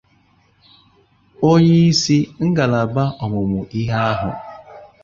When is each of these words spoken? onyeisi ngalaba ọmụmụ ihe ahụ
onyeisi 1.51 2.17
ngalaba 2.47 3.03
ọmụmụ 3.23 3.59
ihe 3.79 3.97
ahụ 4.11 4.29